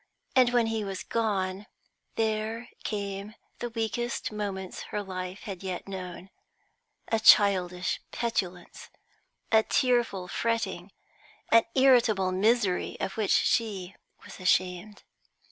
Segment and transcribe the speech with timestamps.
[0.35, 1.67] And when he was gone,
[2.15, 6.31] there came the weakest moments her life had yet known;
[7.11, 8.89] a childish petulance,
[9.51, 10.91] a tearful fretting,
[11.51, 13.95] an irritable misery of which she
[14.25, 15.03] was ashamed.